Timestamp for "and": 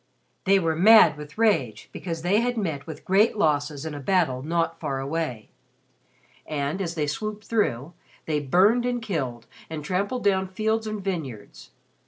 6.47-6.81, 8.87-8.99, 9.69-9.85, 10.87-11.03